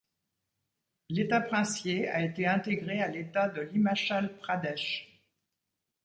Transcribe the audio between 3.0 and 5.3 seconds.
à l'État de l'Himachal Pradesh.